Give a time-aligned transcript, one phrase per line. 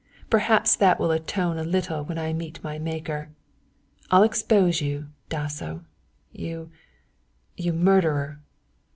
[0.31, 3.29] Perhaps that will atone a little when I meet my Maker.
[4.09, 5.85] I'll expose you, Dasso
[6.31, 6.71] you
[7.55, 8.39] you murderer."